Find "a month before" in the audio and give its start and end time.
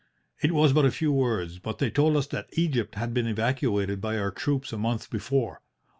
4.73-5.61